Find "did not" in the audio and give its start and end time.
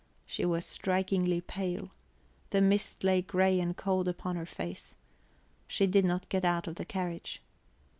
5.85-6.27